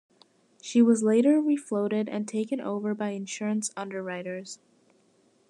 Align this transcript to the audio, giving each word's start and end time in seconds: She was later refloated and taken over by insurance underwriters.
She 0.63 0.81
was 0.81 1.03
later 1.03 1.39
refloated 1.39 2.07
and 2.09 2.27
taken 2.27 2.59
over 2.59 2.95
by 2.95 3.09
insurance 3.09 3.69
underwriters. 3.77 4.57